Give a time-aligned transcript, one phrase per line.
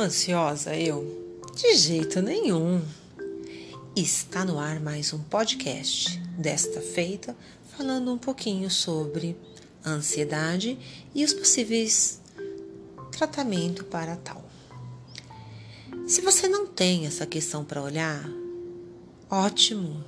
[0.00, 1.40] Ansiosa eu?
[1.56, 2.80] De jeito nenhum.
[3.96, 7.36] Está no ar mais um podcast, desta feita
[7.76, 9.36] falando um pouquinho sobre
[9.84, 10.78] ansiedade
[11.12, 12.20] e os possíveis
[13.10, 14.48] tratamento para tal.
[16.06, 18.24] Se você não tem essa questão para olhar,
[19.28, 20.04] ótimo.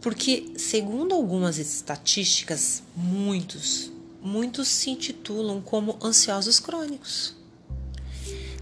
[0.00, 3.90] Porque, segundo algumas estatísticas, muitos,
[4.22, 7.42] muitos se intitulam como ansiosos crônicos.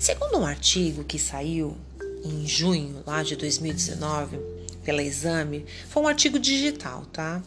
[0.03, 1.77] Segundo um artigo que saiu
[2.25, 4.37] em junho lá de 2019
[4.83, 7.41] pela Exame, foi um artigo digital, tá?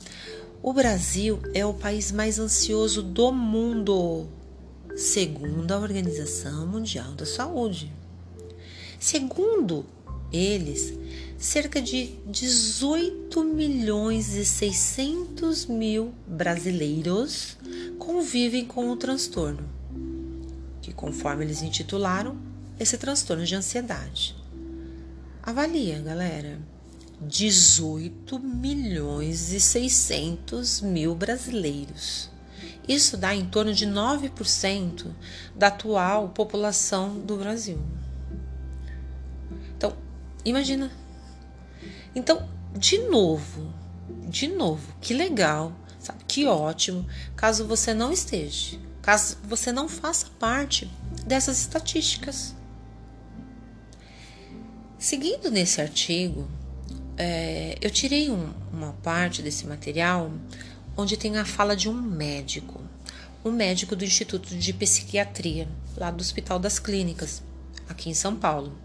[0.64, 4.30] O Brasil é o país mais ansioso do mundo,
[4.96, 7.92] segundo a Organização Mundial da Saúde.
[9.02, 9.86] Segundo
[10.32, 10.94] eles,
[11.38, 17.58] cerca de 18 milhões e 600 mil brasileiros
[18.00, 19.76] convivem com o transtorno
[20.86, 22.38] que, conforme eles intitularam,
[22.80, 24.36] esse transtorno de ansiedade.
[25.42, 26.60] Avalia, galera.
[27.22, 32.30] 18 milhões e 600 mil brasileiros.
[32.88, 35.08] Isso dá em torno de 9%
[35.56, 37.80] da atual população do Brasil.
[39.78, 39.96] Então,
[40.44, 40.92] imagina.
[42.14, 43.74] Então, de novo,
[44.28, 46.24] de novo, que legal, sabe?
[46.28, 50.90] Que ótimo, caso você não esteja caso você não faça parte
[51.28, 52.56] dessas estatísticas.
[55.06, 56.48] Seguindo nesse artigo,
[57.16, 60.32] é, eu tirei um, uma parte desse material
[60.98, 62.82] onde tem a fala de um médico,
[63.46, 67.44] um médico do Instituto de Psiquiatria, lá do Hospital das Clínicas,
[67.88, 68.76] aqui em São Paulo.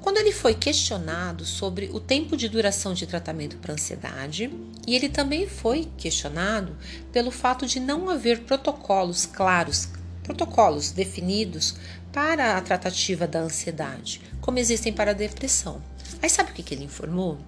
[0.00, 4.50] Quando ele foi questionado sobre o tempo de duração de tratamento para ansiedade,
[4.86, 6.74] e ele também foi questionado
[7.12, 9.90] pelo fato de não haver protocolos claros,
[10.22, 11.74] protocolos definidos
[12.14, 15.82] para a tratativa da ansiedade, como existem para a depressão.
[16.22, 17.38] Aí sabe o que, que ele informou?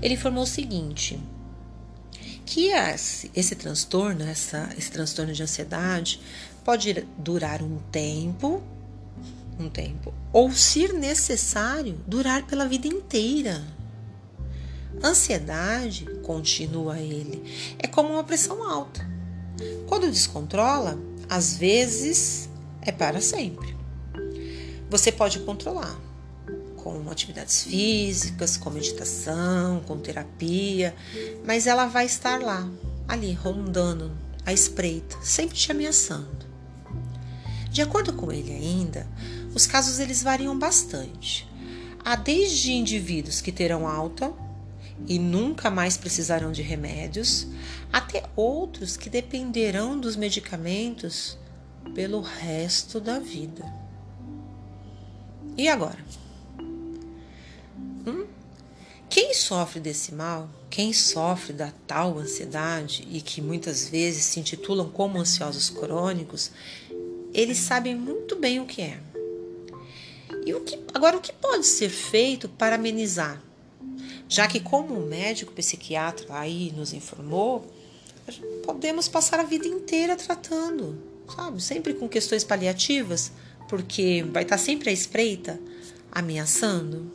[0.00, 1.20] Ele informou o seguinte:
[2.46, 6.20] que esse, esse transtorno, essa, esse transtorno de ansiedade,
[6.64, 8.62] pode durar um tempo
[9.58, 13.62] um tempo, ou, se necessário, durar pela vida inteira.
[15.02, 19.08] Ansiedade, continua ele, é como uma pressão alta.
[19.86, 20.98] Quando descontrola,
[21.28, 22.48] às vezes
[22.84, 23.76] é para sempre.
[24.90, 25.98] Você pode controlar
[26.76, 30.94] com atividades físicas, com meditação, com terapia,
[31.44, 32.68] mas ela vai estar lá,
[33.08, 34.12] ali, rondando,
[34.44, 36.44] à espreita, sempre te ameaçando.
[37.70, 39.08] De acordo com ele ainda,
[39.54, 41.48] os casos eles variam bastante.
[42.04, 44.30] Há desde indivíduos que terão alta
[45.08, 47.46] e nunca mais precisarão de remédios,
[47.92, 51.38] até outros que dependerão dos medicamentos
[51.92, 53.64] pelo resto da vida.
[55.56, 55.98] E agora?
[58.06, 58.26] Hum?
[59.08, 64.90] Quem sofre desse mal, quem sofre da tal ansiedade e que muitas vezes se intitulam
[64.90, 66.50] como ansiosos crônicos,
[67.32, 69.00] eles sabem muito bem o que é.
[70.44, 73.40] E o que, agora, o que pode ser feito para amenizar?
[74.28, 77.64] Já que, como o médico psiquiatra aí nos informou,
[78.64, 80.98] podemos passar a vida inteira tratando,
[81.28, 81.62] sabe?
[81.62, 83.32] Sempre com questões paliativas,
[83.68, 85.58] porque vai estar sempre à espreita,
[86.10, 87.10] ameaçando.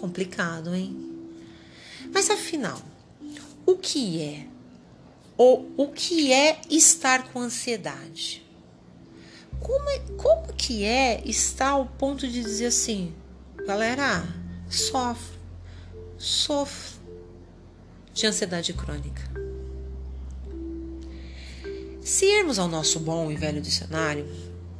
[0.00, 0.96] Complicado, hein?
[2.12, 2.80] Mas afinal,
[3.64, 4.46] o que é?
[5.36, 8.44] Ou o que é estar com ansiedade?
[9.60, 13.14] Como, é, como que é estar ao ponto de dizer assim,
[13.64, 14.26] galera,
[14.68, 15.38] sofre,
[16.18, 16.98] sofre
[18.12, 19.22] de ansiedade crônica?
[22.02, 24.26] Se irmos ao nosso bom e velho dicionário,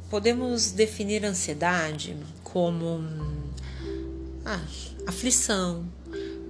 [0.09, 3.01] podemos definir ansiedade como
[4.43, 4.61] ah,
[5.07, 5.85] aflição,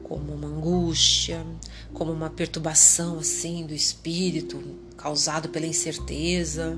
[0.02, 1.46] como uma angústia,
[1.94, 4.64] como uma perturbação assim do espírito
[4.98, 6.76] causado pela incerteza,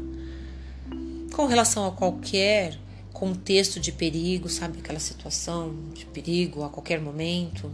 [1.34, 2.78] com relação a qualquer
[3.14, 4.80] contexto de perigo, sabe?
[4.80, 7.72] Aquela situação de perigo a qualquer momento.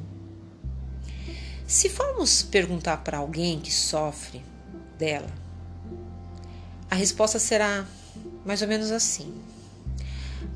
[1.66, 4.44] Se formos perguntar para alguém que sofre
[5.00, 5.41] dela,
[6.92, 7.86] a resposta será
[8.46, 9.34] mais ou menos assim: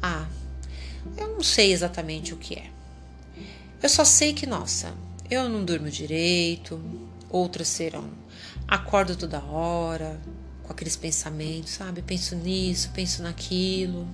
[0.01, 0.27] Ah,
[1.17, 2.69] eu não sei exatamente o que é.
[3.81, 4.93] Eu só sei que, nossa,
[5.31, 6.79] eu não durmo direito.
[7.29, 8.09] Outras serão:
[8.67, 10.19] acordo toda hora,
[10.63, 12.01] com aqueles pensamentos, sabe?
[12.01, 14.05] Penso nisso, penso naquilo.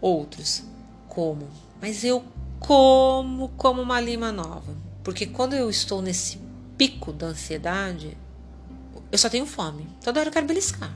[0.00, 0.62] Outros,
[1.06, 1.50] como?
[1.82, 2.24] Mas eu
[2.58, 4.74] como como uma lima nova.
[5.04, 6.38] Porque quando eu estou nesse
[6.78, 8.16] pico da ansiedade,
[9.10, 9.86] eu só tenho fome.
[10.02, 10.94] Toda hora eu quero beliscar.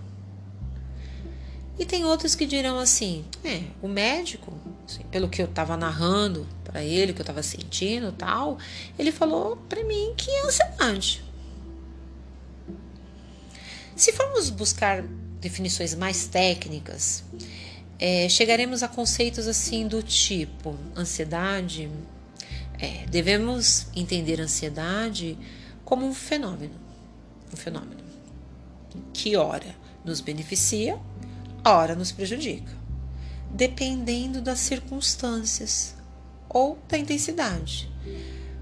[1.78, 4.52] E tem outros que dirão assim: é, o médico,
[4.86, 8.58] assim, pelo que eu estava narrando para ele, que eu estava sentindo tal,
[8.98, 11.24] ele falou para mim que é ansiedade.
[13.96, 15.02] Se formos buscar
[15.40, 17.24] definições mais técnicas,
[17.98, 21.90] é, chegaremos a conceitos assim do tipo ansiedade.
[22.78, 25.38] É, devemos entender ansiedade
[25.84, 26.74] como um fenômeno,
[27.52, 28.01] um fenômeno
[29.12, 30.98] que ora nos beneficia,
[31.64, 32.72] ora nos prejudica,
[33.50, 35.94] dependendo das circunstâncias
[36.48, 37.90] ou da intensidade,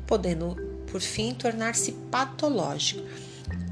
[0.06, 0.56] podendo
[0.86, 3.02] por fim tornar-se patológico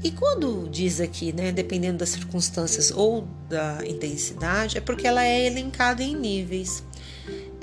[0.03, 5.45] e quando diz aqui, né, dependendo das circunstâncias ou da intensidade, é porque ela é
[5.45, 6.83] elencada em níveis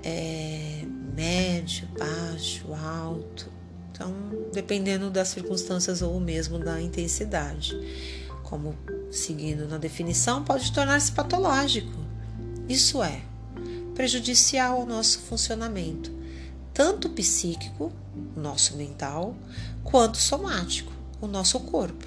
[0.03, 0.83] é,
[1.15, 3.51] médio, baixo, alto.
[3.91, 4.13] Então,
[4.53, 7.75] dependendo das circunstâncias ou mesmo da intensidade.
[8.47, 8.77] Como
[9.11, 11.99] seguindo na definição, pode tornar-se patológico.
[12.69, 13.21] Isso é,
[13.95, 16.13] prejudicial ao nosso funcionamento,
[16.73, 17.93] tanto psíquico,
[18.37, 19.37] nosso mental,
[19.83, 22.07] quanto somático, o nosso corpo.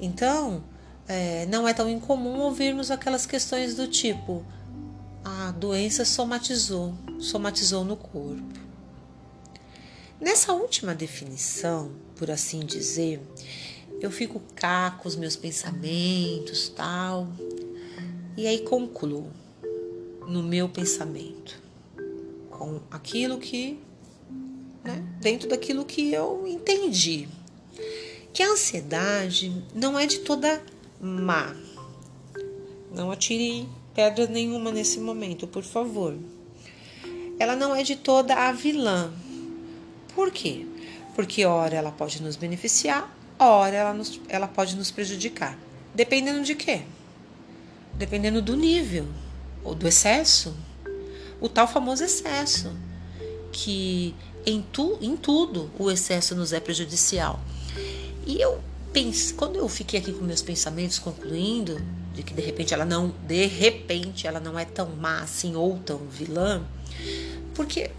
[0.00, 0.62] Então,
[1.06, 4.44] é, não é tão incomum ouvirmos aquelas questões do tipo:
[5.24, 8.58] a doença somatizou, somatizou no corpo.
[10.20, 13.22] Nessa última definição, por assim dizer,
[14.00, 17.28] eu fico cá com os meus pensamentos, tal,
[18.36, 19.30] e aí concluo
[20.26, 21.60] no meu pensamento
[22.50, 23.78] com aquilo que,
[24.84, 27.28] né, dentro daquilo que eu entendi
[28.32, 30.62] que a ansiedade não é de toda
[31.00, 31.56] má.
[32.94, 36.16] Não atire pedra nenhuma nesse momento, por favor.
[37.38, 39.12] Ela não é de toda a vilã.
[40.14, 40.66] Por quê?
[41.14, 45.58] Porque ora ela pode nos beneficiar, ora ela, nos, ela pode nos prejudicar.
[45.94, 46.82] Dependendo de quê?
[47.94, 49.06] Dependendo do nível
[49.64, 50.54] ou do excesso.
[51.40, 52.72] O tal famoso excesso,
[53.52, 54.14] que
[54.44, 57.40] em, tu, em tudo o excesso nos é prejudicial.
[58.26, 58.60] E eu
[58.92, 61.80] pense, quando eu fiquei aqui com meus pensamentos concluindo
[62.14, 65.78] de que de repente ela não, de repente ela não é tão má assim ou
[65.78, 66.62] tão vilã,
[67.54, 67.90] porque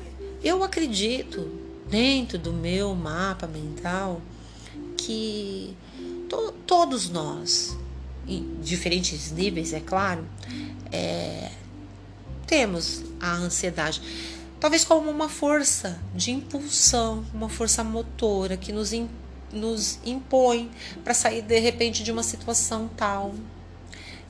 [0.43, 1.49] eu acredito
[1.89, 4.21] dentro do meu mapa mental
[4.99, 5.75] que
[6.27, 7.77] to, todos nós,
[8.27, 10.25] em diferentes níveis, é claro,
[10.91, 11.51] é,
[12.45, 14.01] temos a ansiedade.
[14.59, 20.69] Talvez como uma força de impulsão, uma força motora que nos impõe nos impõe
[21.03, 23.33] para sair de repente de uma situação tal.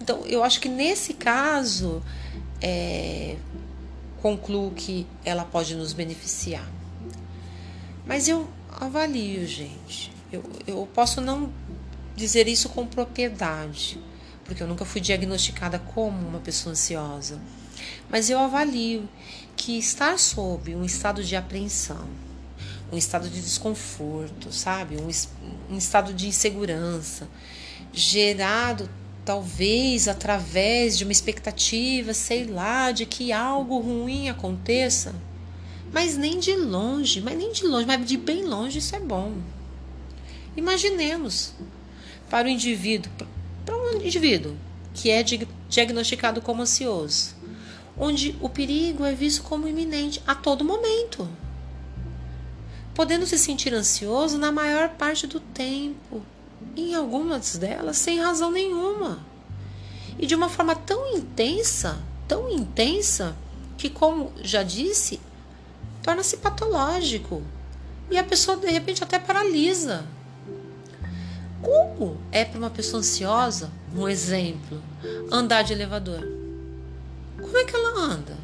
[0.01, 2.01] Então, eu acho que nesse caso,
[2.61, 3.35] é,
[4.21, 6.67] concluo que ela pode nos beneficiar.
[8.05, 8.47] Mas eu
[8.79, 10.11] avalio, gente.
[10.31, 11.51] Eu, eu posso não
[12.15, 13.99] dizer isso com propriedade,
[14.43, 17.39] porque eu nunca fui diagnosticada como uma pessoa ansiosa.
[18.09, 19.07] Mas eu avalio
[19.55, 22.07] que estar sob um estado de apreensão,
[22.91, 24.97] um estado de desconforto, sabe?
[24.97, 25.09] Um,
[25.73, 27.27] um estado de insegurança,
[27.93, 28.89] gerado
[29.25, 35.13] talvez através de uma expectativa, sei lá, de que algo ruim aconteça.
[35.91, 39.33] Mas nem de longe, mas nem de longe, mas de bem longe isso é bom.
[40.55, 41.53] Imaginemos
[42.29, 43.11] para o indivíduo,
[43.65, 44.55] para um indivíduo
[44.93, 45.23] que é
[45.67, 47.35] diagnosticado como ansioso,
[47.97, 51.27] onde o perigo é visto como iminente a todo momento
[52.99, 56.21] podendo se sentir ansioso na maior parte do tempo,
[56.75, 59.25] em algumas delas sem razão nenhuma.
[60.17, 63.37] E de uma forma tão intensa, tão intensa,
[63.77, 65.17] que, como já disse,
[66.03, 67.41] torna-se patológico.
[68.11, 70.05] E a pessoa, de repente, até paralisa.
[71.61, 74.81] Como é para uma pessoa ansiosa, um exemplo,
[75.31, 76.27] andar de elevador?
[77.37, 78.37] Como é que ela anda?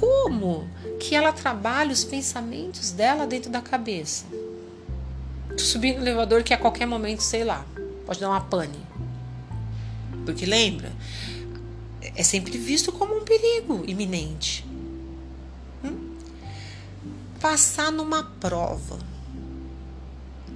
[0.00, 0.66] como
[0.98, 4.24] que ela trabalha os pensamentos dela dentro da cabeça.
[5.58, 7.66] Subindo no elevador que a qualquer momento, sei lá,
[8.06, 8.78] pode dar uma pane.
[10.24, 10.90] Porque lembra,
[12.00, 14.64] é sempre visto como um perigo iminente.
[15.84, 16.16] Hum?
[17.38, 18.98] Passar numa prova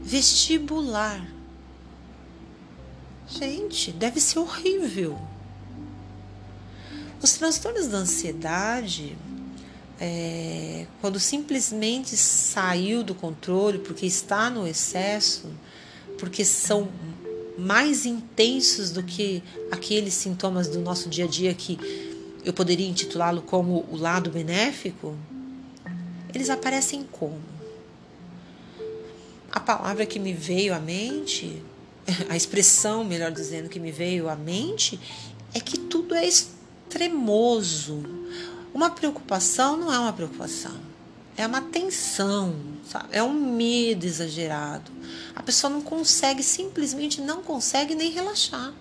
[0.05, 1.27] vestibular.
[3.27, 5.19] Gente, deve ser horrível.
[7.23, 9.17] Os transtornos da ansiedade
[9.99, 15.51] é, quando simplesmente saiu do controle porque está no excesso,
[16.19, 16.89] porque são
[17.57, 21.79] mais intensos do que aqueles sintomas do nosso dia a dia que
[22.45, 25.17] eu poderia intitulá-lo como o lado benéfico,
[26.35, 27.54] eles aparecem como?
[29.55, 31.63] A palavra que me veio à mente,
[32.29, 34.99] a expressão, melhor dizendo, que me veio à mente
[35.55, 38.03] é que tudo é extremoso.
[38.75, 40.77] Uma preocupação não é uma preocupação,
[41.37, 43.11] é uma tensão, sabe?
[43.13, 44.91] é um medo exagerado.
[45.37, 48.75] A pessoa não consegue, simplesmente não consegue nem relaxar.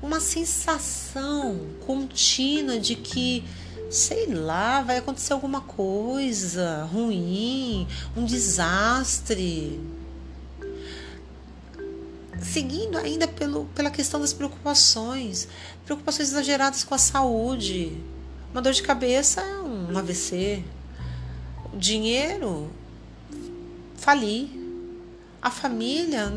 [0.00, 3.42] Uma sensação contínua de que
[3.90, 9.80] sei lá, vai acontecer alguma coisa ruim, um desastre.
[12.40, 15.48] Seguindo ainda pelo, pela questão das preocupações,
[15.84, 18.00] preocupações exageradas com a saúde.
[18.52, 20.64] Uma dor de cabeça é um AVC.
[21.72, 22.70] O dinheiro,
[23.96, 24.48] falir.
[25.42, 26.30] A família,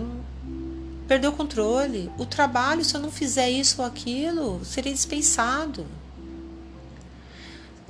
[1.08, 2.10] perdeu o controle.
[2.18, 5.86] O trabalho, se eu não fizer isso ou aquilo, seria dispensado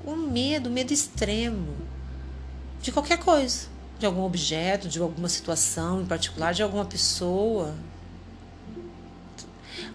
[0.05, 1.75] o medo, o medo extremo
[2.81, 3.67] de qualquer coisa,
[3.97, 7.73] de algum objeto, de alguma situação em particular, de alguma pessoa.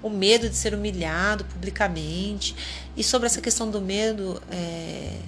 [0.02, 2.54] O medo de ser humilhado publicamente.
[2.96, 5.18] E sobre essa questão do medo, é,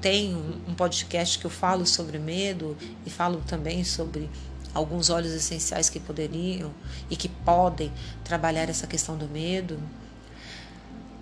[0.00, 0.34] tem
[0.68, 4.28] um podcast que eu falo sobre medo e falo também sobre
[4.74, 6.72] alguns óleos essenciais que poderiam
[7.08, 7.92] e que podem
[8.24, 9.80] trabalhar essa questão do medo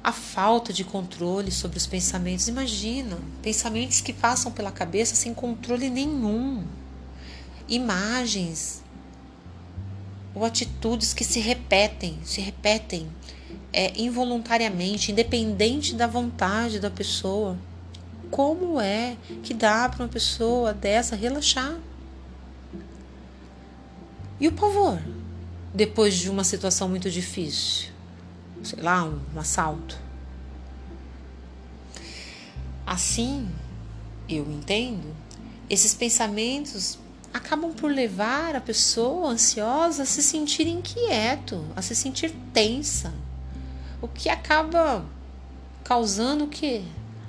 [0.09, 2.49] a falta de controle sobre os pensamentos.
[2.49, 6.65] Imagina, pensamentos que passam pela cabeça sem controle nenhum.
[7.69, 8.83] Imagens
[10.35, 13.07] ou atitudes que se repetem, se repetem
[13.71, 17.59] é, involuntariamente, independente da vontade da pessoa.
[18.31, 21.77] Como é que dá para uma pessoa dessa relaxar?
[24.41, 25.03] E o pavor,
[25.75, 27.98] depois de uma situação muito difícil?
[28.63, 29.99] Sei lá, um, um assalto.
[32.87, 33.49] Assim,
[34.29, 35.15] eu entendo,
[35.69, 36.99] esses pensamentos
[37.33, 43.13] acabam por levar a pessoa ansiosa a se sentir inquieto, a se sentir tensa,
[44.01, 45.05] o que acaba
[45.85, 46.83] causando o quê?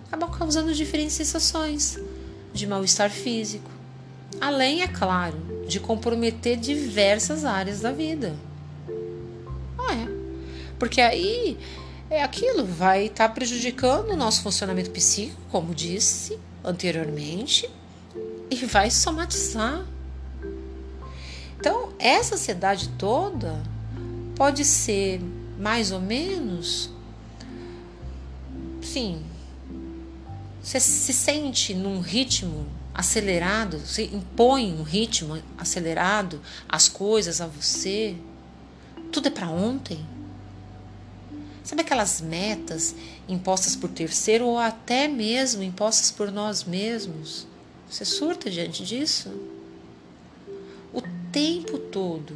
[0.07, 2.00] Acaba causando diferentes sensações
[2.53, 3.69] de mal-estar físico,
[4.39, 8.36] além, é claro, de comprometer diversas áreas da vida.
[9.77, 10.19] Ah, é.
[10.79, 11.57] Porque aí
[12.09, 17.69] é aquilo, vai estar tá prejudicando o nosso funcionamento psíquico, como disse anteriormente,
[18.50, 19.86] e vai somatizar.
[21.59, 23.62] Então, essa ansiedade toda
[24.36, 25.21] pode ser
[25.59, 26.89] mais ou menos,
[28.81, 29.21] sim,
[30.63, 38.15] você se sente num ritmo acelerado, você impõe um ritmo acelerado as coisas a você,
[39.12, 40.00] tudo é para ontem.
[41.70, 42.96] Sabe aquelas metas
[43.28, 47.46] impostas por terceiro ou até mesmo impostas por nós mesmos?
[47.88, 49.30] Você surta diante disso?
[50.92, 51.00] O
[51.32, 52.36] tempo todo.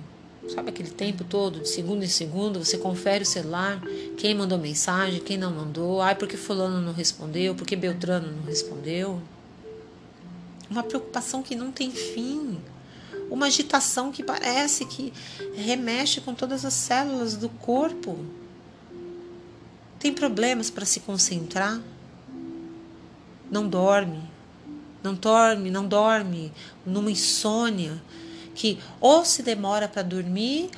[0.54, 3.82] Sabe aquele tempo todo, de segundo em segundo, você confere o celular,
[4.18, 9.20] quem mandou mensagem, quem não mandou, ai, porque fulano não respondeu, porque Beltrano não respondeu.
[10.70, 12.62] Uma preocupação que não tem fim.
[13.32, 15.12] Uma agitação que parece que
[15.56, 18.42] remexe com todas as células do corpo.
[20.03, 21.79] Tem problemas para se concentrar?
[23.50, 24.22] Não dorme,
[25.01, 26.51] não dorme, não dorme,
[26.86, 28.03] numa insônia
[28.53, 30.69] que ou se demora para dormir,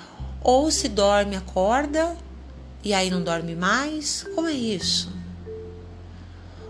[0.43, 2.15] ou se dorme, acorda
[2.83, 4.27] e aí não dorme mais.
[4.35, 5.11] Como é isso?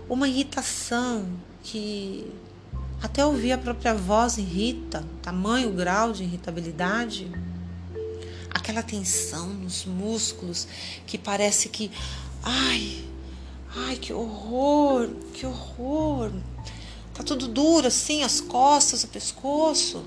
[0.08, 1.28] Uma irritação
[1.62, 2.26] que
[3.02, 7.30] até ouvir a própria voz irrita, tamanho grau de irritabilidade.
[8.48, 10.66] Aquela tensão nos músculos
[11.06, 11.90] que parece que
[12.48, 13.04] Ai,
[13.74, 16.30] ai, que horror, que horror.
[17.12, 20.04] Tá tudo duro assim, as costas, o pescoço.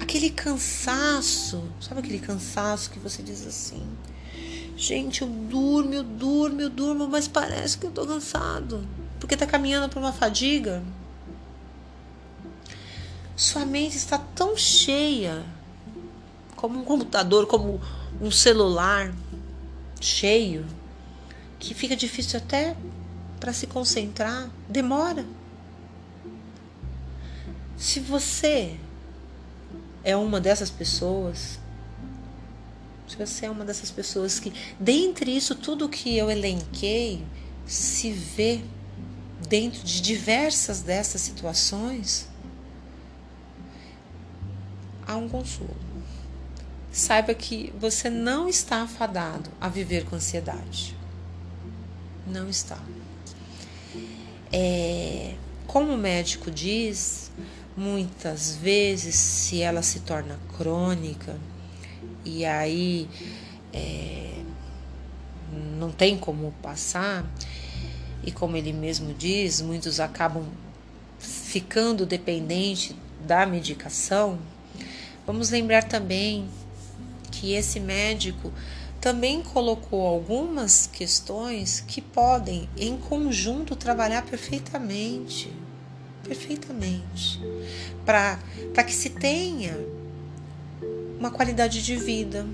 [0.00, 3.84] Aquele cansaço, sabe aquele cansaço que você diz assim?
[4.76, 8.86] Gente, eu durmo, eu durmo, eu durmo, mas parece que eu tô cansado.
[9.18, 10.84] Porque tá caminhando por uma fadiga.
[13.34, 15.44] Sua mente está tão cheia,
[16.54, 17.80] como um computador, como
[18.20, 19.12] um celular,
[20.00, 20.66] cheio,
[21.58, 22.76] que fica difícil até
[23.38, 25.24] para se concentrar, demora.
[27.76, 28.76] Se você
[30.02, 31.58] é uma dessas pessoas,
[33.06, 37.24] se você é uma dessas pessoas que, dentre isso tudo que eu elenquei,
[37.66, 38.60] se vê
[39.48, 42.28] dentro de diversas dessas situações,
[45.06, 45.87] há um consolo
[46.90, 50.96] saiba que você não está afadado a viver com ansiedade.
[52.26, 52.78] Não está.
[54.52, 55.34] É,
[55.66, 57.30] como o médico diz,
[57.76, 61.36] muitas vezes, se ela se torna crônica,
[62.24, 63.08] e aí
[63.72, 64.42] é,
[65.78, 67.24] não tem como passar,
[68.24, 70.44] e como ele mesmo diz, muitos acabam
[71.18, 74.38] ficando dependente da medicação,
[75.26, 76.48] vamos lembrar também
[77.38, 78.52] que esse médico
[79.00, 85.52] também colocou algumas questões que podem, em conjunto, trabalhar perfeitamente.
[86.24, 87.40] Perfeitamente.
[88.04, 88.38] Para
[88.84, 89.78] que se tenha
[91.16, 92.44] uma qualidade de vida,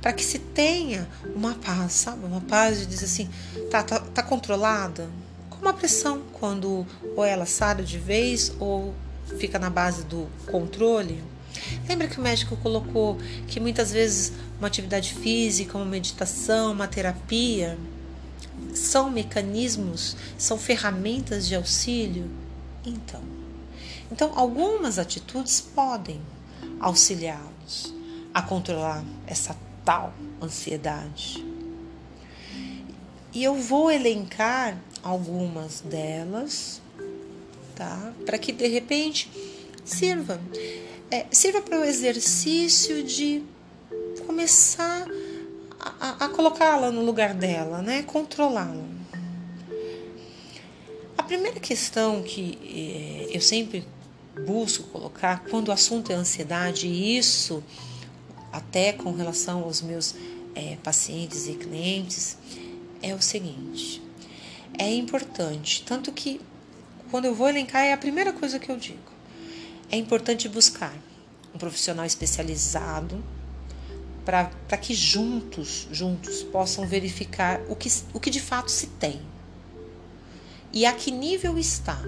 [0.00, 2.24] para que se tenha uma paz, sabe?
[2.24, 3.28] Uma paz de dizer assim,
[3.70, 5.10] tá, tá, tá controlada?
[5.50, 8.94] Como a pressão, quando ou ela sai de vez ou
[9.38, 11.22] fica na base do controle.
[11.88, 13.18] Lembra que o médico colocou
[13.48, 17.78] que muitas vezes uma atividade física, uma meditação, uma terapia
[18.74, 22.30] são mecanismos, são ferramentas de auxílio?
[22.84, 23.22] Então,
[24.10, 26.20] então algumas atitudes podem
[26.80, 27.94] auxiliá-los
[28.32, 31.44] a controlar essa tal ansiedade.
[33.32, 36.82] E eu vou elencar algumas delas,
[37.74, 38.12] tá?
[38.26, 39.30] Para que de repente
[39.84, 40.40] sirva.
[41.12, 43.42] É, sirva para o exercício de
[44.26, 45.06] começar
[45.78, 48.02] a, a colocá-la no lugar dela, né?
[48.02, 48.82] Controlá-la.
[51.18, 52.58] A primeira questão que
[53.30, 53.86] é, eu sempre
[54.46, 57.62] busco colocar quando o assunto é ansiedade, e isso
[58.50, 60.14] até com relação aos meus
[60.54, 62.38] é, pacientes e clientes,
[63.02, 64.00] é o seguinte:
[64.78, 66.40] é importante, tanto que
[67.10, 69.11] quando eu vou elencar, é a primeira coisa que eu digo.
[69.92, 70.96] É importante buscar
[71.54, 73.22] um profissional especializado
[74.24, 79.20] para que juntos, juntos possam verificar o que, o que de fato se tem
[80.72, 82.02] e a que nível está.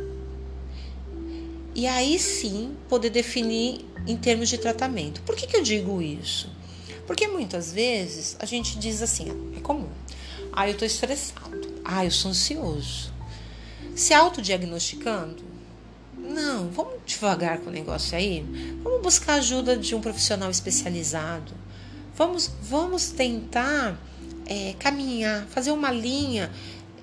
[1.75, 5.21] E aí sim poder definir em termos de tratamento.
[5.21, 6.49] Por que, que eu digo isso?
[7.07, 9.91] Porque muitas vezes a gente diz assim, é comum.
[10.51, 11.83] Ah, eu estou estressado.
[11.85, 13.13] Ah, eu sou ansioso.
[13.95, 15.54] Se autodiagnosticando?
[16.25, 18.45] Não, vamos devagar com o negócio aí.
[18.83, 21.53] Vamos buscar ajuda de um profissional especializado.
[22.17, 23.99] Vamos, vamos tentar
[24.47, 26.51] é, caminhar, fazer uma linha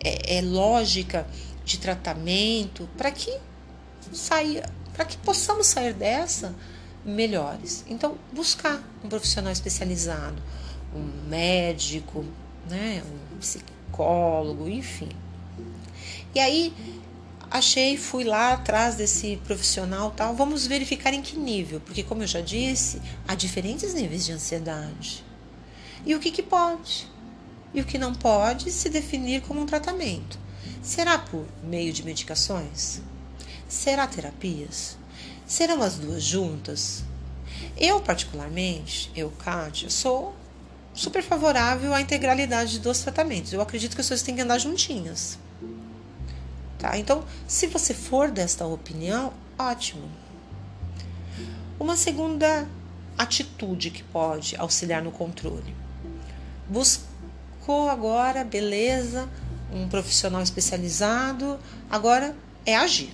[0.03, 1.27] é, é, lógica
[1.63, 3.31] de tratamento para que
[4.11, 6.55] saia, para que possamos sair dessa
[7.05, 7.85] melhores.
[7.87, 10.41] Então, buscar um profissional especializado,
[10.95, 12.25] um médico,
[12.69, 13.03] né,
[13.33, 15.09] um psicólogo, enfim.
[16.33, 16.73] E aí
[17.51, 20.33] achei, fui lá atrás desse profissional, tal.
[20.33, 25.23] Vamos verificar em que nível, porque como eu já disse, há diferentes níveis de ansiedade.
[26.05, 27.07] E o que que pode?
[27.73, 30.39] E o que não pode se definir como um tratamento?
[30.81, 33.01] Será por meio de medicações?
[33.67, 34.97] Será terapias?
[35.45, 37.03] Serão as duas juntas?
[37.77, 40.33] Eu, particularmente, eu, Kátia, sou
[40.93, 43.53] super favorável à integralidade dos tratamentos.
[43.53, 45.37] Eu acredito que as pessoas têm que andar juntinhas.
[46.81, 46.97] Tá?
[46.97, 50.09] Então, se você for desta opinião, ótimo.
[51.79, 52.67] Uma segunda
[53.15, 55.75] atitude que pode auxiliar no controle.
[56.67, 59.29] Buscou agora, beleza,
[59.71, 63.13] um profissional especializado, agora é agir.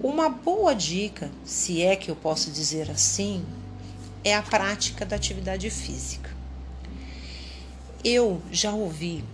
[0.00, 3.44] Uma boa dica, se é que eu posso dizer assim,
[4.22, 6.30] é a prática da atividade física.
[8.04, 9.24] Eu já ouvi,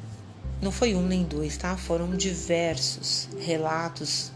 [0.60, 1.76] não foi um nem dois, tá?
[1.76, 4.32] Foram diversos relatos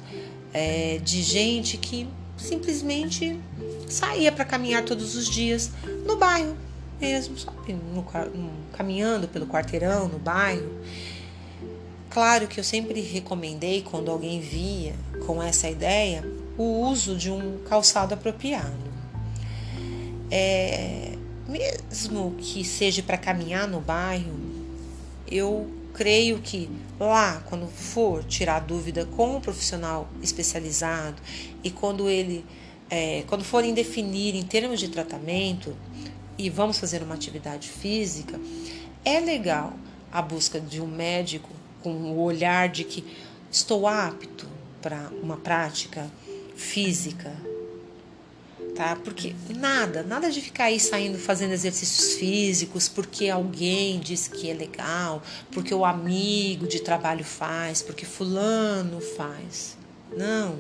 [0.52, 3.38] é, de gente que simplesmente
[3.88, 5.70] saía para caminhar todos os dias
[6.06, 6.56] no bairro
[7.00, 7.72] mesmo, sabe?
[7.72, 10.70] No, no, caminhando pelo quarteirão, no bairro.
[12.10, 14.94] Claro que eu sempre recomendei, quando alguém via
[15.26, 16.24] com essa ideia,
[16.58, 18.90] o uso de um calçado apropriado.
[20.30, 21.14] É,
[21.48, 24.38] mesmo que seja para caminhar no bairro,
[25.26, 31.20] eu creio que lá, quando for tirar dúvida com um profissional especializado
[31.62, 32.44] e quando ele,
[32.88, 35.76] é, quando forem definir em termos de tratamento
[36.38, 38.40] e vamos fazer uma atividade física,
[39.04, 39.74] é legal
[40.12, 41.50] a busca de um médico
[41.82, 43.04] com o olhar de que
[43.50, 44.46] estou apto
[44.80, 46.10] para uma prática
[46.56, 47.34] física,
[48.80, 48.96] tá?
[48.96, 54.54] Porque nada, nada de ficar aí saindo fazendo exercícios físicos porque alguém disse que é
[54.54, 59.76] legal, porque o amigo de trabalho faz, porque fulano faz.
[60.16, 60.56] Não.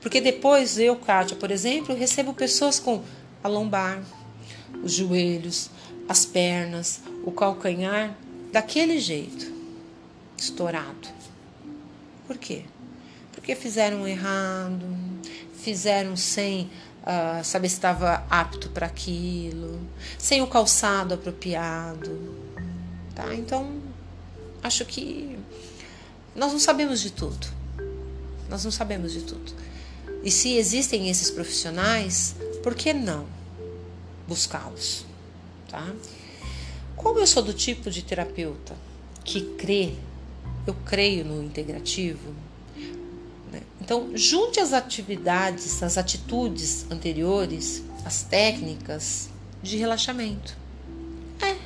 [0.00, 3.00] Porque depois eu, Kátia, por exemplo, recebo pessoas com
[3.44, 4.02] a lombar,
[4.82, 5.70] os joelhos,
[6.08, 8.12] as pernas, o calcanhar
[8.50, 9.52] daquele jeito
[10.36, 11.08] estourado.
[12.26, 12.64] Por quê?
[13.30, 14.84] Porque fizeram errado,
[15.54, 16.68] fizeram sem
[17.02, 19.80] uh, saber se estava apto para aquilo,
[20.18, 22.10] sem o calçado apropriado.
[23.14, 23.34] tá?
[23.34, 23.80] Então,
[24.62, 25.38] acho que
[26.34, 27.46] nós não sabemos de tudo.
[28.48, 29.52] Nós não sabemos de tudo.
[30.22, 33.26] E se existem esses profissionais, por que não
[34.28, 35.04] buscá-los,
[35.68, 35.92] tá?
[36.96, 38.76] Como eu sou do tipo de terapeuta
[39.24, 39.94] que crê,
[40.66, 42.32] eu creio no integrativo?
[43.82, 49.28] Então junte as atividades, as atitudes anteriores, as técnicas
[49.60, 50.56] de relaxamento.
[51.40, 51.56] É.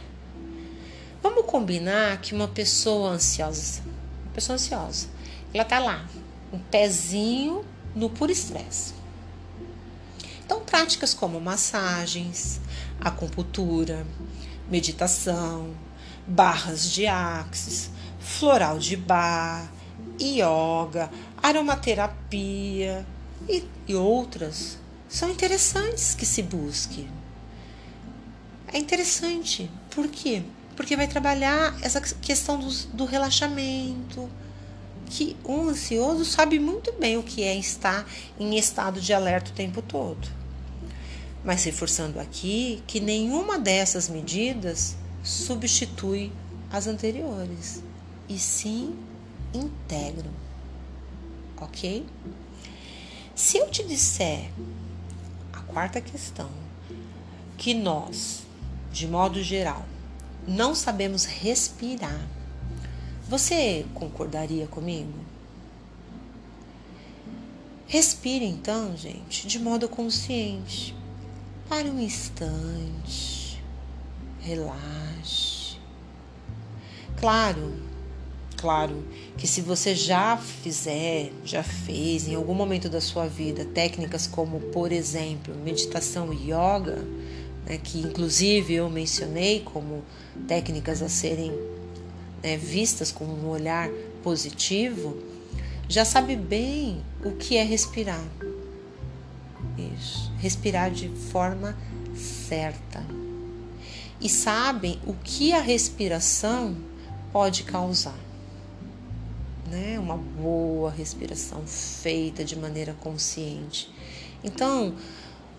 [1.22, 3.82] Vamos combinar que uma pessoa ansiosa,
[4.24, 5.08] uma pessoa ansiosa,
[5.52, 6.08] ela tá lá,
[6.50, 7.62] um pezinho
[7.94, 8.94] no puro estresse.
[10.42, 12.62] Então, práticas como massagens,
[12.98, 14.06] acupuntura,
[14.70, 15.74] meditação,
[16.26, 19.70] barras de axis, floral de bar,
[20.20, 21.10] yoga,
[21.48, 23.06] aromaterapia
[23.48, 24.78] e, e outras
[25.08, 27.08] são interessantes que se busque.
[28.72, 29.70] É interessante.
[29.90, 30.42] Por quê?
[30.74, 34.28] Porque vai trabalhar essa questão do, do relaxamento,
[35.06, 38.04] que um ansioso sabe muito bem o que é estar
[38.38, 40.28] em estado de alerta o tempo todo.
[41.44, 46.32] Mas reforçando aqui que nenhuma dessas medidas substitui
[46.72, 47.82] as anteriores,
[48.28, 48.96] e sim
[49.54, 50.45] integram.
[51.60, 52.06] Ok?
[53.34, 54.50] Se eu te disser
[55.52, 56.50] a quarta questão,
[57.56, 58.42] que nós,
[58.92, 59.84] de modo geral,
[60.46, 62.36] não sabemos respirar
[63.28, 65.12] você concordaria comigo?
[67.88, 70.94] Respire então, gente, de modo consciente.
[71.68, 73.60] Pare um instante.
[74.38, 75.76] Relaxe.
[77.18, 77.82] Claro,
[78.66, 79.04] claro
[79.38, 84.58] que se você já fizer, já fez em algum momento da sua vida técnicas como,
[84.58, 87.06] por exemplo, meditação e yoga,
[87.64, 90.02] né, que inclusive eu mencionei como
[90.48, 91.52] técnicas a serem
[92.42, 93.88] né, vistas com um olhar
[94.24, 95.16] positivo,
[95.88, 98.24] já sabe bem o que é respirar.
[99.96, 101.78] Isso, respirar de forma
[102.16, 103.06] certa.
[104.20, 106.76] E sabem o que a respiração
[107.32, 108.25] pode causar.
[109.70, 109.98] Né?
[109.98, 113.90] Uma boa respiração feita de maneira consciente.
[114.44, 114.94] Então,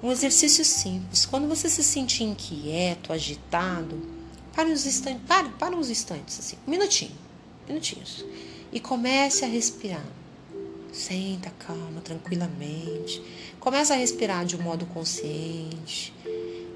[0.01, 1.25] um exercício simples.
[1.25, 4.17] Quando você se sentir inquieto, agitado,
[4.57, 7.11] Pare uns instantes, pare, para uns instantes, assim, um minutinho,
[7.67, 8.25] minutinhos.
[8.71, 10.03] E comece a respirar.
[10.91, 13.21] Senta, calma, tranquilamente.
[13.59, 16.11] Comece a respirar de um modo consciente.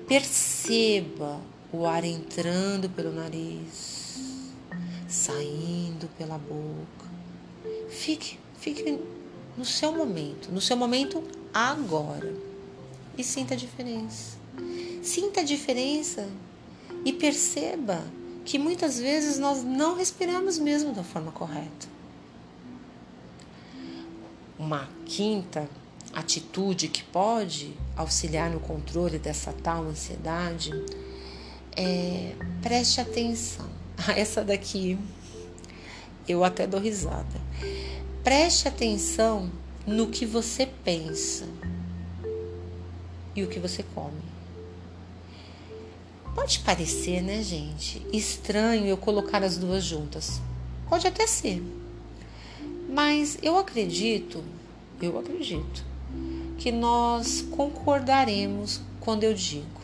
[0.07, 1.41] Perceba
[1.73, 4.19] o ar entrando pelo nariz,
[5.09, 7.00] saindo pela boca.
[7.91, 8.99] Fique, fique
[9.57, 11.23] no seu momento, no seu momento
[11.53, 12.33] agora.
[13.17, 14.37] E sinta a diferença.
[15.03, 16.27] Sinta a diferença
[17.03, 18.03] e perceba
[18.45, 21.87] que muitas vezes nós não respiramos mesmo da forma correta.
[24.57, 25.69] Uma quinta
[26.13, 30.71] atitude que pode auxiliar no controle dessa tal ansiedade
[31.75, 33.69] é preste atenção.
[34.15, 34.97] Essa daqui
[36.27, 37.41] eu até dou risada.
[38.23, 39.51] Preste atenção
[39.85, 41.47] no que você pensa
[43.35, 44.21] e o que você come.
[46.35, 50.39] Pode parecer, né, gente, estranho eu colocar as duas juntas.
[50.87, 51.63] Pode até ser.
[52.87, 54.43] Mas eu acredito,
[55.01, 55.83] eu acredito,
[56.59, 59.81] que nós concordaremos quando eu digo.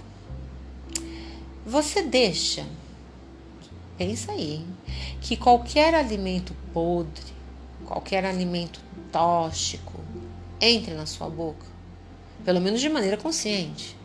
[1.65, 2.67] Você deixa,
[3.97, 4.63] pensa aí,
[5.21, 7.37] que qualquer alimento podre,
[7.88, 9.93] qualquer alimento tóxico
[10.60, 11.65] entre na sua boca,
[12.43, 13.95] pelo menos de maneira consciente.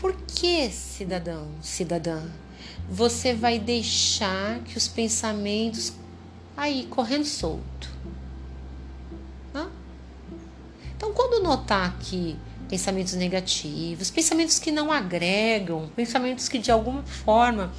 [0.00, 2.22] Por que, cidadão, cidadã,
[2.88, 5.92] você vai deixar que os pensamentos
[6.56, 7.90] aí correndo solto?
[9.54, 9.68] Hã?
[10.96, 17.70] Então, quando notar que pensamentos negativos, pensamentos que não agregam, pensamentos que de alguma forma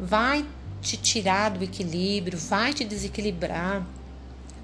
[0.00, 0.44] vai
[0.82, 3.86] te tirar do equilíbrio, vai te desequilibrar,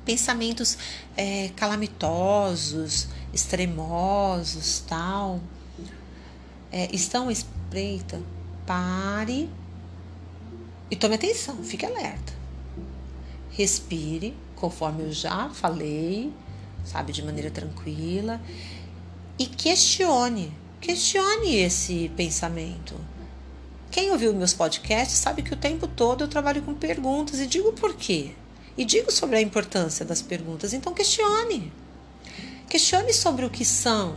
[0.05, 0.77] pensamentos
[1.17, 5.41] é, calamitosos, extremosos, tal
[6.71, 8.21] é, estão espreita,
[8.67, 9.49] pare
[10.91, 12.33] e tome atenção, fique alerta.
[13.51, 16.33] Respire, conforme eu já falei,
[16.85, 18.41] sabe, de maneira tranquila,
[19.39, 22.95] e questione, questione esse pensamento.
[23.91, 27.73] Quem ouviu meus podcasts sabe que o tempo todo eu trabalho com perguntas e digo
[27.73, 28.33] por quê.
[28.77, 30.73] E digo sobre a importância das perguntas.
[30.73, 31.73] Então questione.
[32.69, 34.17] Questione sobre o que são,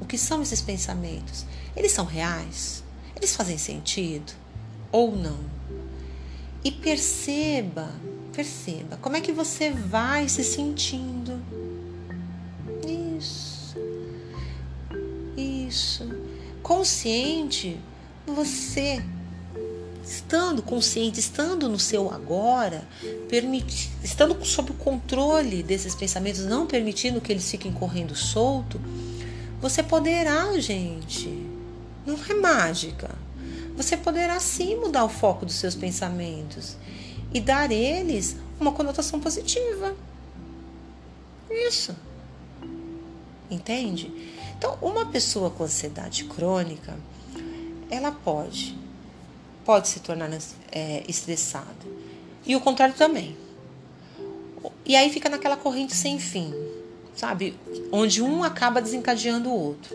[0.00, 1.44] o que são esses pensamentos.
[1.76, 2.82] Eles são reais?
[3.16, 4.32] Eles fazem sentido?
[4.90, 5.38] ou não.
[6.64, 7.90] E perceba,
[8.32, 11.40] perceba como é que você vai se sentindo.
[12.86, 13.76] Isso.
[15.36, 16.08] Isso.
[16.62, 17.78] Consciente,
[18.28, 19.02] você
[20.04, 22.88] estando consciente, estando no seu agora,
[24.02, 28.80] estando sob o controle desses pensamentos, não permitindo que eles fiquem correndo solto,
[29.60, 31.28] você poderá, gente,
[32.06, 33.10] não é mágica.
[33.76, 36.76] Você poderá sim mudar o foco dos seus pensamentos
[37.32, 39.94] e dar eles uma conotação positiva.
[41.50, 41.94] Isso.
[43.50, 44.10] Entende?
[44.56, 46.96] Então, uma pessoa com ansiedade crônica,
[47.90, 48.76] ela pode
[49.68, 50.30] pode se tornar
[50.72, 51.66] é, estressada.
[52.46, 53.36] E o contrário também.
[54.82, 56.54] E aí fica naquela corrente sem fim,
[57.14, 57.54] sabe?
[57.92, 59.94] Onde um acaba desencadeando o outro.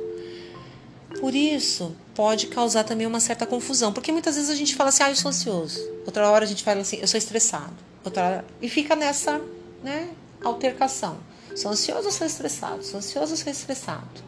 [1.20, 5.02] Por isso, pode causar também uma certa confusão, porque muitas vezes a gente fala assim,
[5.02, 5.82] ah, eu sou ansioso.
[6.06, 7.74] Outra hora a gente fala assim, eu sou estressado.
[8.06, 8.46] Outra hora...
[8.62, 9.42] E fica nessa,
[9.84, 10.10] né,
[10.44, 11.18] altercação.
[11.56, 12.84] Sou ansioso ou sou estressado?
[12.84, 14.22] Sou ansioso ou sou estressado?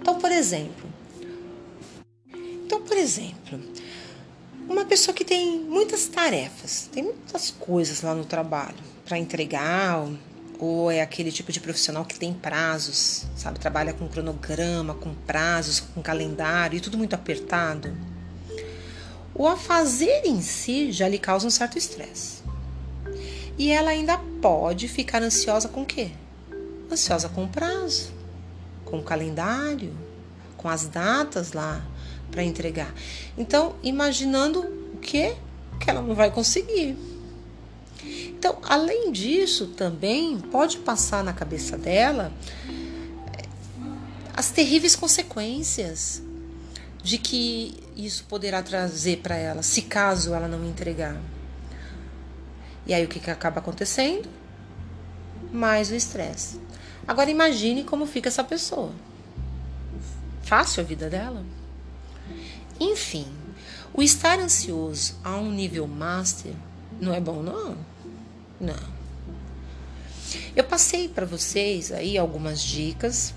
[0.00, 0.88] Então, por exemplo,
[2.90, 3.60] por exemplo,
[4.68, 10.08] uma pessoa que tem muitas tarefas, tem muitas coisas lá no trabalho para entregar,
[10.58, 13.60] ou é aquele tipo de profissional que tem prazos, sabe?
[13.60, 17.96] Trabalha com cronograma, com prazos, com calendário e tudo muito apertado.
[19.36, 22.42] O a fazer em si já lhe causa um certo estresse.
[23.56, 26.10] E ela ainda pode ficar ansiosa com o quê?
[26.90, 28.12] Ansiosa com o prazo,
[28.84, 29.96] com o calendário,
[30.56, 31.86] com as datas lá
[32.30, 32.94] para entregar.
[33.36, 34.60] Então, imaginando
[34.94, 35.34] o que
[35.80, 36.96] que ela não vai conseguir.
[38.04, 42.32] Então, além disso, também pode passar na cabeça dela
[43.36, 43.44] eh,
[44.34, 46.22] as terríveis consequências
[47.02, 51.16] de que isso poderá trazer para ela, se caso ela não entregar.
[52.86, 54.28] E aí o que, que acaba acontecendo?
[55.52, 56.60] Mais o estresse.
[57.06, 58.92] Agora imagine como fica essa pessoa.
[60.42, 61.44] Fácil a vida dela?
[62.80, 63.26] Enfim,
[63.92, 66.54] o estar ansioso a um nível master
[66.98, 67.76] não é bom, não.
[68.58, 69.00] Não.
[70.56, 73.34] Eu passei para vocês aí algumas dicas,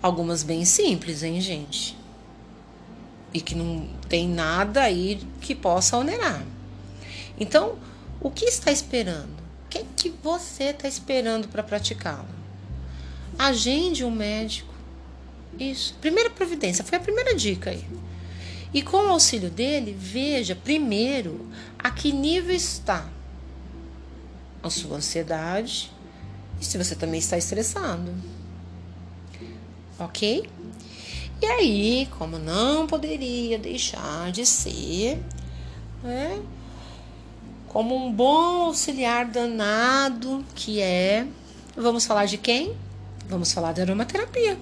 [0.00, 1.98] algumas bem simples, hein, gente?
[3.34, 6.44] E que não tem nada aí que possa onerar.
[7.38, 7.76] Então,
[8.20, 9.38] o que está esperando?
[9.66, 12.28] O que, é que você está esperando para praticá-lo?
[13.38, 14.72] Agende um médico.
[15.58, 15.94] Isso.
[16.00, 17.84] Primeira providência, foi a primeira dica aí.
[18.72, 23.08] E com o auxílio dele, veja primeiro a que nível está
[24.62, 25.90] a sua ansiedade
[26.60, 28.12] e se você também está estressado.
[29.98, 30.48] Ok?
[31.40, 35.22] E aí, como não poderia deixar de ser,
[36.02, 36.42] né,
[37.68, 41.26] como um bom auxiliar danado que é,
[41.76, 42.74] vamos falar de quem?
[43.28, 44.58] Vamos falar da aromaterapia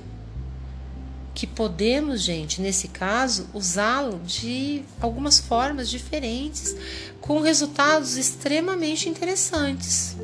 [1.36, 6.74] que podemos, gente, nesse caso, usá-lo de algumas formas diferentes,
[7.20, 10.16] com resultados extremamente interessantes.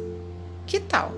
[0.67, 1.13] Que tal?